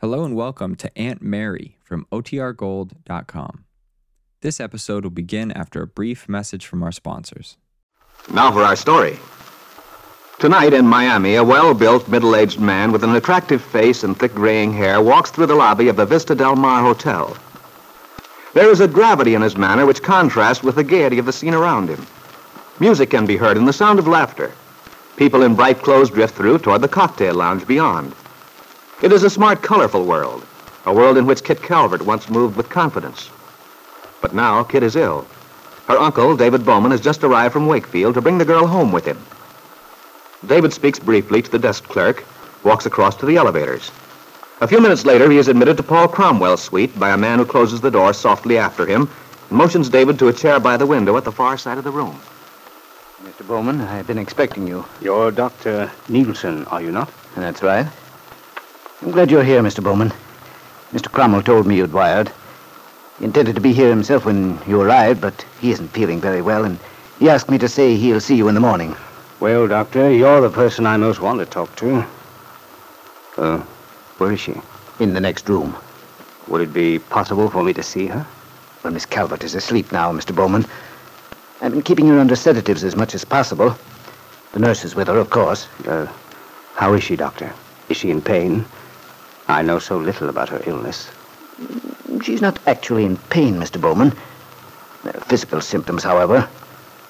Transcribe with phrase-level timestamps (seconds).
[0.00, 3.64] Hello and welcome to Aunt Mary from OTRGold.com.
[4.40, 7.58] This episode will begin after a brief message from our sponsors.
[8.32, 9.18] Now for our story.
[10.38, 14.32] Tonight in Miami, a well built, middle aged man with an attractive face and thick
[14.32, 17.36] graying hair walks through the lobby of the Vista Del Mar Hotel.
[18.54, 21.52] There is a gravity in his manner which contrasts with the gaiety of the scene
[21.52, 22.06] around him.
[22.80, 24.50] Music can be heard and the sound of laughter.
[25.18, 28.14] People in bright clothes drift through toward the cocktail lounge beyond.
[29.02, 30.44] It is a smart, colorful world,
[30.84, 33.30] a world in which Kit Calvert once moved with confidence.
[34.20, 35.26] But now Kit is ill.
[35.88, 39.06] Her uncle, David Bowman, has just arrived from Wakefield to bring the girl home with
[39.06, 39.18] him.
[40.46, 42.26] David speaks briefly to the desk clerk,
[42.62, 43.90] walks across to the elevators.
[44.60, 47.46] A few minutes later, he is admitted to Paul Cromwell's suite by a man who
[47.46, 49.08] closes the door softly after him
[49.48, 51.90] and motions David to a chair by the window at the far side of the
[51.90, 52.20] room.
[53.24, 53.48] Mr.
[53.48, 54.84] Bowman, I've been expecting you.
[55.00, 55.90] You're Dr.
[56.10, 57.10] Nielsen, are you not?
[57.34, 57.86] That's right.
[59.02, 59.82] I'm glad you're here, Mr.
[59.82, 60.12] Bowman.
[60.92, 61.10] Mr.
[61.10, 62.30] Cromwell told me you'd wired.
[63.18, 66.66] He intended to be here himself when you arrived, but he isn't feeling very well,
[66.66, 66.78] and
[67.18, 68.94] he asked me to say he'll see you in the morning.
[69.40, 72.04] Well, Doctor, you're the person I most want to talk to.
[73.38, 73.58] Uh,
[74.18, 74.60] where is she?
[74.98, 75.74] In the next room.
[76.48, 78.26] Would it be possible for me to see her?
[78.84, 80.36] Well, Miss Calvert is asleep now, Mr.
[80.36, 80.66] Bowman.
[81.62, 83.74] I've been keeping her under sedatives as much as possible.
[84.52, 85.68] The nurse is with her, of course.
[85.86, 86.06] Uh,
[86.74, 87.50] how is she, Doctor?
[87.88, 88.66] Is she in pain?
[89.50, 91.10] I know so little about her illness.
[92.22, 93.80] She's not actually in pain, Mr.
[93.80, 94.12] Bowman.
[95.26, 96.48] Physical symptoms, however.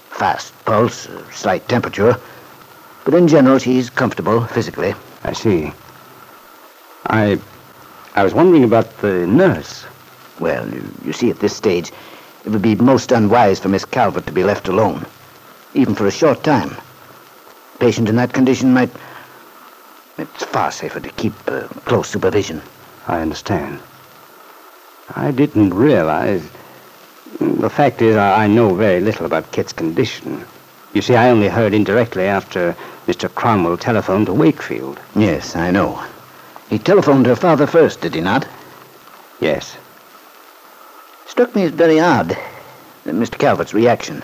[0.09, 2.19] Fast pulse, slight temperature.
[3.05, 4.95] But in general, she's comfortable physically.
[5.23, 5.73] I see.
[7.07, 7.39] I.
[8.15, 9.85] I was wondering about the nurse.
[10.41, 11.93] Well, you, you see, at this stage,
[12.45, 15.05] it would be most unwise for Miss Calvert to be left alone,
[15.75, 16.75] even for a short time.
[17.75, 18.91] A patient in that condition might.
[20.21, 22.61] It's far safer to keep uh, close supervision.
[23.09, 23.81] I understand.
[25.17, 26.47] I didn't realize.
[27.41, 30.45] The fact is, I know very little about Kit's condition.
[30.93, 32.77] You see, I only heard indirectly after
[33.07, 33.35] Mr.
[33.35, 35.01] Cromwell telephoned to Wakefield.
[35.17, 36.05] Yes, I know.
[36.69, 38.47] He telephoned her father first, did he not?
[39.41, 39.79] Yes.
[41.27, 42.37] Struck me as very odd, uh,
[43.07, 43.39] Mr.
[43.39, 44.23] Calvert's reaction.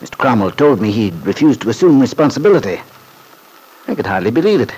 [0.00, 0.18] Mr.
[0.18, 2.80] Cromwell told me he'd refused to assume responsibility.
[3.88, 4.72] I could hardly believe it.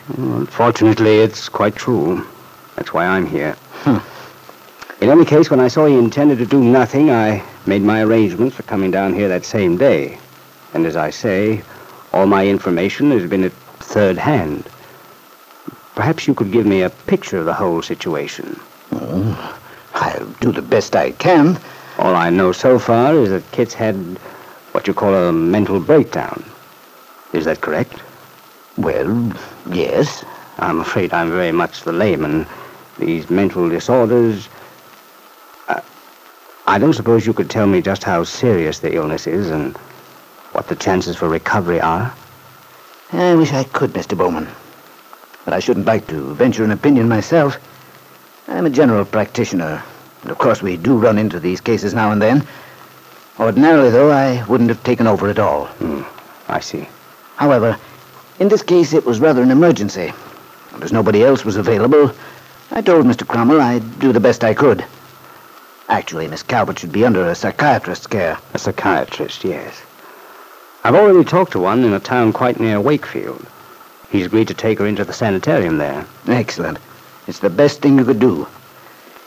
[0.51, 2.25] Fortunately, it's quite true.
[2.77, 3.55] That's why I'm here.
[3.83, 3.99] Hmm.
[5.03, 8.55] In any case, when I saw he intended to do nothing, I made my arrangements
[8.55, 10.17] for coming down here that same day.
[10.75, 11.63] And as I say,
[12.13, 14.69] all my information has been at third hand.
[15.97, 18.61] Perhaps you could give me a picture of the whole situation.
[18.93, 19.61] Oh,
[19.95, 21.59] I'll do the best I can.
[21.99, 23.97] All I know so far is that Kit's had
[24.71, 26.45] what you call a mental breakdown.
[27.33, 28.01] Is that correct?
[28.81, 29.33] Well,
[29.71, 30.25] yes.
[30.59, 32.47] I'm afraid I'm very much the layman.
[32.99, 34.49] These mental disorders.
[35.69, 35.83] I,
[36.67, 39.77] I don't suppose you could tell me just how serious the illness is and
[40.53, 42.13] what the chances for recovery are.
[43.13, 44.17] I wish I could, Mr.
[44.17, 44.49] Bowman.
[45.45, 47.59] But I shouldn't like to venture an opinion myself.
[48.49, 49.83] I'm a general practitioner.
[50.23, 52.47] And of course, we do run into these cases now and then.
[53.39, 55.67] Ordinarily, though, I wouldn't have taken over at all.
[55.67, 56.03] Hmm,
[56.49, 56.89] I see.
[57.37, 57.79] However,
[58.41, 60.13] in this case, it was rather an emergency.
[60.73, 62.11] And as nobody else was available,
[62.71, 63.29] I told Mr.
[63.29, 64.83] Cromwell I'd do the best I could.
[65.91, 68.39] Actually, Miss Calvert should be under a psychiatrist's care.
[68.55, 69.83] A psychiatrist, yes.
[70.83, 73.47] I've already talked to one in a town quite near Wakefield.
[74.09, 76.07] He's agreed to take her into the sanitarium there.
[76.27, 76.79] Excellent.
[77.27, 78.49] It's the best thing you could do.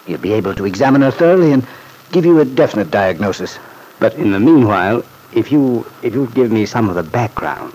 [0.08, 1.68] He'll be able to examine her thoroughly and
[2.12, 3.60] give you a definite diagnosis.
[4.00, 5.04] But in the meanwhile,
[5.34, 7.74] if you if you'd give me some of the background,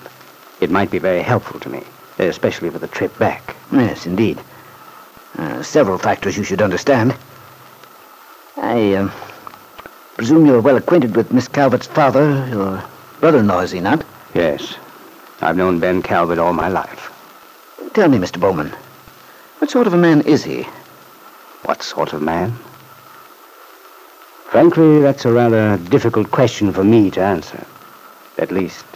[0.60, 1.82] it might be very helpful to me,
[2.18, 3.56] especially for the trip back.
[3.72, 4.38] Yes, indeed.
[5.36, 7.14] Uh, several factors you should understand.
[8.56, 9.10] I uh,
[10.16, 12.82] presume you're well acquainted with Miss Calvert's father, your
[13.20, 14.04] brother-in-law, is he not?
[14.34, 14.74] Yes.
[15.40, 17.12] I've known Ben Calvert all my life.
[17.94, 18.40] Tell me, Mr.
[18.40, 18.72] Bowman,
[19.58, 20.66] what sort of a man is he?
[21.64, 22.52] What sort of man?
[24.50, 27.64] Frankly, that's a rather difficult question for me to answer.
[28.38, 28.86] At least,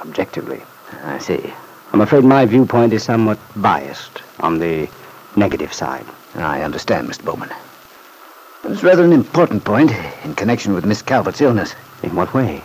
[0.00, 0.62] objectively.
[1.04, 1.52] I see.
[1.92, 4.88] I'm afraid my viewpoint is somewhat biased on the
[5.36, 6.06] negative side.
[6.36, 7.24] I understand, Mr.
[7.24, 7.50] Bowman.
[8.64, 9.90] It's rather an important point
[10.24, 11.74] in connection with Miss Calvert's illness.
[12.02, 12.62] In what way?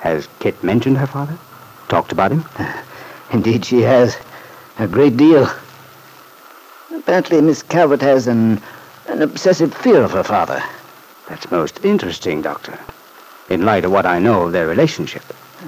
[0.00, 1.36] Has Kit mentioned her father?
[1.88, 2.44] Talked about him?
[3.32, 4.16] Indeed, she has.
[4.78, 5.50] A great deal.
[6.94, 8.60] Apparently, Miss Calvert has an,
[9.08, 10.62] an obsessive fear of her father.
[11.28, 12.78] That's most interesting, Doctor.
[13.48, 15.22] In light of what I know of their relationship.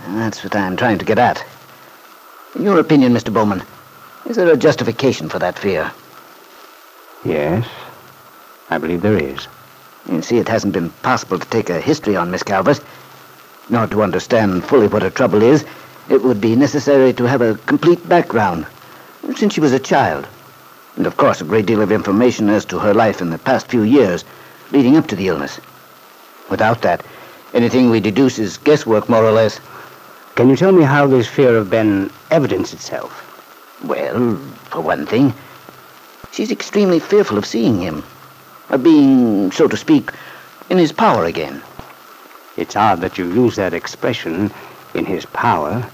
[0.09, 1.45] That's what I'm trying to get at.
[2.55, 3.33] In your opinion, Mr.
[3.33, 3.63] Bowman,
[4.27, 5.93] is there a justification for that fear?
[7.25, 7.69] Yes,
[8.71, 9.47] I believe there is.
[10.11, 12.81] You see, it hasn't been possible to take a history on Miss Calvert.
[13.69, 15.65] Nor to understand fully what her trouble is,
[16.09, 18.67] it would be necessary to have a complete background
[19.37, 20.27] since she was a child.
[20.97, 23.67] And of course, a great deal of information as to her life in the past
[23.67, 24.25] few years
[24.73, 25.61] leading up to the illness.
[26.51, 27.05] Without that,
[27.53, 29.61] anything we deduce is guesswork, more or less.
[30.39, 33.11] Can you tell me how this fear of Ben evidenced itself?
[33.85, 34.37] Well,
[34.71, 35.35] for one thing,
[36.31, 38.05] she's extremely fearful of seeing him,
[38.71, 40.13] of being, so to speak,
[40.71, 41.61] in his power again.
[42.57, 44.53] It's odd that you use that expression,
[44.95, 45.85] in his power.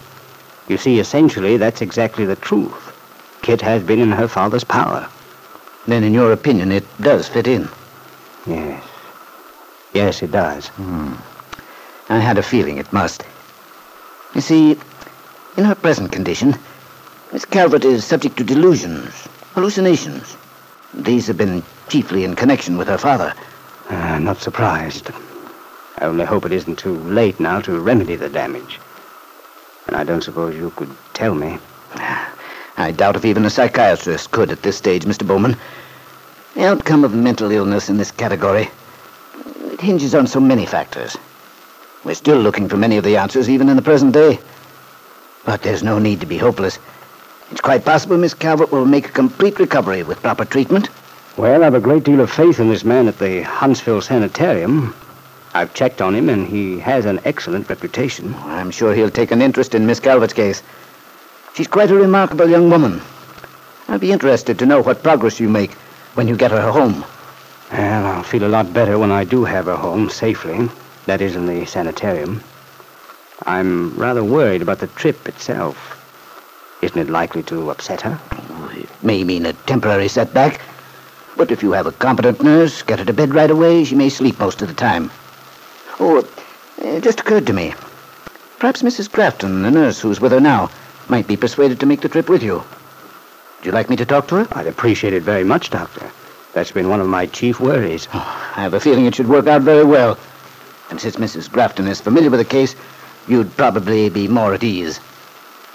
[0.69, 2.93] You see, essentially, that's exactly the truth.
[3.41, 5.09] Kit has been in her father's power.
[5.87, 7.67] Then, in your opinion, it does fit in.
[8.47, 8.85] Yes.
[9.95, 10.67] Yes, it does.
[10.69, 11.15] Hmm.
[12.11, 13.25] I had a feeling it must.
[14.35, 14.77] You see,
[15.57, 16.57] in her present condition,
[17.33, 20.37] Miss Calvert is subject to delusions, hallucinations.
[20.93, 23.33] These have been chiefly in connection with her father.
[23.89, 25.11] Uh, not surprised.
[25.99, 28.81] I only hope it isn't too late now to remedy the damage.
[29.87, 31.59] And I don't suppose you could tell me.
[32.77, 35.25] I doubt if even a psychiatrist could at this stage, Mr.
[35.25, 35.57] Bowman.
[36.55, 38.69] The outcome of mental illness in this category,
[39.67, 41.17] it hinges on so many factors.
[42.05, 44.39] We're still looking for many of the answers, even in the present day.
[45.47, 46.79] But there's no need to be hopeless.
[47.51, 50.91] It's quite possible Miss Calvert will make a complete recovery with proper treatment.
[51.39, 54.95] Well, I've a great deal of faith in this man at the Huntsville Sanitarium.
[55.55, 58.35] I've checked on him, and he has an excellent reputation.
[58.45, 60.63] I'm sure he'll take an interest in Miss Calvert's case.
[61.55, 63.01] She's quite a remarkable young woman.
[63.89, 65.73] I'll be interested to know what progress you make
[66.15, 67.05] when you get her home.
[67.73, 70.69] Well, I'll feel a lot better when I do have her home safely.
[71.07, 72.43] That is, in the sanitarium.
[73.47, 76.01] I'm rather worried about the trip itself.
[76.83, 78.19] Isn't it likely to upset her?
[78.33, 80.61] Oh, it may mean a temporary setback,
[81.37, 84.09] but if you have a competent nurse, get her to bed right away, she may
[84.09, 85.11] sleep most of the time.
[86.01, 86.27] Oh,
[86.79, 87.75] it just occurred to me.
[88.59, 89.11] Perhaps Mrs.
[89.11, 90.71] Grafton, the nurse who's with her now,
[91.09, 92.57] might be persuaded to make the trip with you.
[93.59, 94.49] Would you like me to talk to her?
[94.53, 96.11] I'd appreciate it very much, Doctor.
[96.55, 98.09] That's been one of my chief worries.
[98.15, 100.19] Oh, I have a feeling it should work out very well.
[100.91, 101.51] And since Mrs.
[101.51, 102.75] Grafton is familiar with the case,
[103.27, 105.01] you'd probably be more at ease.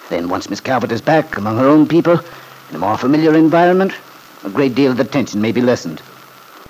[0.10, 2.20] Then, once Miss Calvert is back among her own people,
[2.70, 3.94] in a more familiar environment,
[4.44, 6.02] a great deal of the tension may be lessened.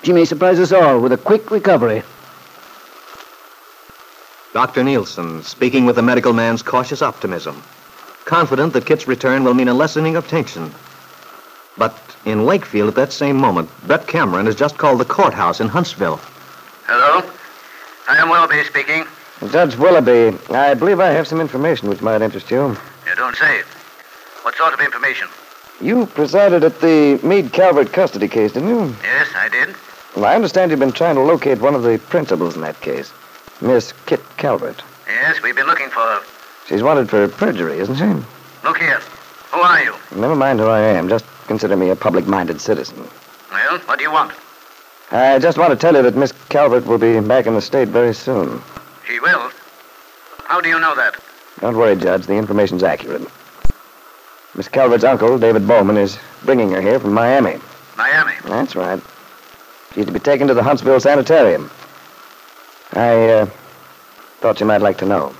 [0.02, 2.02] She may surprise us all with a quick recovery.
[4.52, 4.82] Dr.
[4.82, 7.62] Nielsen, speaking with the medical man's cautious optimism,
[8.24, 10.72] confident that Kit's return will mean a lessening of tension.
[11.76, 15.68] But in Wakefield at that same moment, Brett Cameron has just called the courthouse in
[15.68, 16.20] Huntsville.
[16.86, 17.30] Hello?
[18.10, 19.04] I am Willoughby speaking.
[19.52, 22.76] Judge Willoughby, I believe I have some information which might interest you.
[23.06, 23.62] You don't say.
[24.42, 25.28] What sort of information?
[25.80, 28.96] You presided at the Meade Calvert custody case, didn't you?
[29.04, 29.76] Yes, I did.
[30.16, 33.12] Well, I understand you've been trying to locate one of the principals in that case,
[33.60, 34.82] Miss Kit Calvert.
[35.06, 36.20] Yes, we've been looking for her.
[36.66, 38.26] She's wanted for perjury, isn't she?
[38.64, 39.00] Look here.
[39.52, 39.94] Who are you?
[40.16, 41.08] Never mind who I am.
[41.08, 43.08] Just consider me a public-minded citizen.
[43.52, 44.32] Well, what do you want?
[45.12, 47.88] I just want to tell you that Miss Calvert will be back in the state
[47.88, 48.62] very soon.
[49.08, 49.50] She will.
[50.44, 51.16] How do you know that?
[51.60, 52.26] Don't worry, Judge.
[52.26, 53.22] The information's accurate.
[54.54, 57.60] Miss Calvert's uncle, David Bowman, is bringing her here from Miami.
[57.96, 58.34] Miami.
[58.44, 59.00] That's right.
[59.94, 61.70] She's to be taken to the Huntsville Sanitarium.
[62.92, 63.46] I uh,
[64.40, 65.34] thought you might like to know.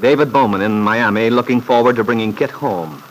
[0.00, 3.02] David Bowman in Miami looking forward to bringing Kit home,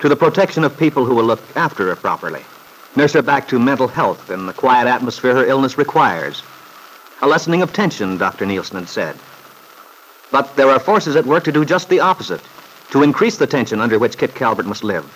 [0.00, 2.42] to the protection of people who will look after her properly,
[2.96, 6.42] nurse her back to mental health and the quiet atmosphere her illness requires.
[7.22, 8.46] A lessening of tension, Dr.
[8.46, 9.16] Nielsen had said.
[10.30, 12.40] But there are forces at work to do just the opposite,
[12.90, 15.06] to increase the tension under which Kit Calvert must live.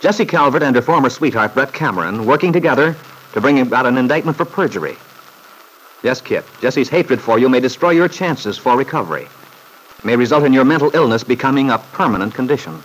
[0.00, 2.94] Jessie Calvert and her former sweetheart, Brett Cameron, working together
[3.32, 4.96] to bring about an indictment for perjury.
[6.02, 9.28] Yes, Kit, Jessie's hatred for you may destroy your chances for recovery,
[10.04, 12.82] may result in your mental illness becoming a permanent condition.